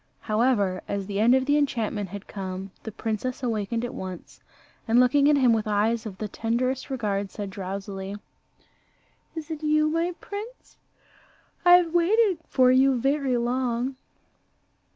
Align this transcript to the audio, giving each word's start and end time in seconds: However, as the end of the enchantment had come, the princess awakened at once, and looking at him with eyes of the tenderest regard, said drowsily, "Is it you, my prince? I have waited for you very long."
However, 0.21 0.81
as 0.87 1.05
the 1.05 1.19
end 1.19 1.35
of 1.35 1.45
the 1.45 1.59
enchantment 1.59 2.09
had 2.09 2.25
come, 2.27 2.71
the 2.81 2.91
princess 2.91 3.43
awakened 3.43 3.85
at 3.85 3.93
once, 3.93 4.41
and 4.87 4.99
looking 4.99 5.29
at 5.29 5.37
him 5.37 5.53
with 5.53 5.67
eyes 5.67 6.07
of 6.07 6.17
the 6.17 6.27
tenderest 6.27 6.89
regard, 6.89 7.29
said 7.29 7.51
drowsily, 7.51 8.15
"Is 9.35 9.51
it 9.51 9.61
you, 9.61 9.89
my 9.89 10.15
prince? 10.19 10.77
I 11.63 11.73
have 11.73 11.93
waited 11.93 12.39
for 12.47 12.71
you 12.71 12.99
very 12.99 13.37
long." 13.37 13.95